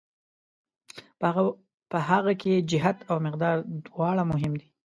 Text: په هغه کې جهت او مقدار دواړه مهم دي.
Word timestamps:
په 1.91 1.97
هغه 2.09 2.33
کې 2.41 2.63
جهت 2.71 2.97
او 3.09 3.15
مقدار 3.27 3.55
دواړه 3.85 4.23
مهم 4.31 4.53
دي. 4.59 4.67